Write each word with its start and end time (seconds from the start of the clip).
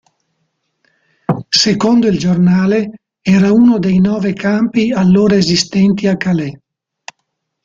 Secondo 1.49 2.07
il 2.07 2.17
giornale, 2.17 3.01
era 3.21 3.51
uno 3.53 3.77
dei 3.77 3.99
nove 3.99 4.33
campi 4.33 4.91
allora 4.91 5.35
esistenti 5.35 6.07
a 6.07 6.17
Calais. 6.17 6.57